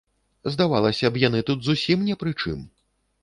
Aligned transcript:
Здавалася 0.53 1.11
б, 1.17 1.21
яны 1.27 1.43
тут 1.49 1.59
зусім 1.67 2.07
не 2.09 2.15
пры 2.23 2.35
чым. 2.41 2.67